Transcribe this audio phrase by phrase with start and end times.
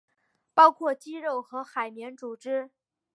[0.55, 2.71] 包括肌肉和海绵组织。